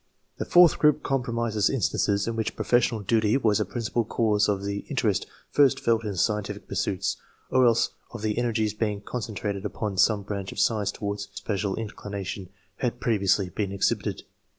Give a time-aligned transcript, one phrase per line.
[0.39, 4.79] The fourtli group comprises instances in which professional duty was a principal cause of the
[4.89, 7.17] interest first felt in scientific pursuits,
[7.51, 11.43] or else of the energies being concentrated upon some branch of science towards which no
[11.43, 14.23] special in clination had previously been exhibited.